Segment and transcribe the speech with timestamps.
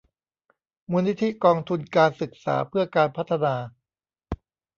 [0.91, 3.55] มูลนิธิกองทุนการศึกษาเพื่อการพัฒนา